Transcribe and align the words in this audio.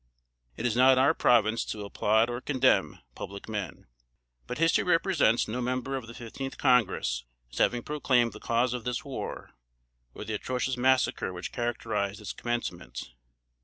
It 0.57 0.65
is 0.65 0.75
not 0.75 0.97
our 0.97 1.13
province 1.13 1.63
to 1.65 1.85
applaud, 1.85 2.27
or 2.27 2.41
condemn, 2.41 2.97
public 3.13 3.47
men; 3.47 3.85
but 4.47 4.57
history 4.57 4.83
represents 4.83 5.47
no 5.47 5.61
member 5.61 5.95
of 5.95 6.07
the 6.07 6.15
fifteenth 6.15 6.57
Congress 6.57 7.23
as 7.51 7.59
having 7.59 7.83
proclaimed 7.83 8.33
the 8.33 8.39
cause 8.39 8.73
of 8.73 8.83
this 8.83 9.05
war, 9.05 9.51
or 10.15 10.25
the 10.25 10.33
atrocious 10.33 10.75
massacre 10.75 11.31
which 11.31 11.51
characterized 11.51 12.19
its 12.19 12.33
commencement. 12.33 13.11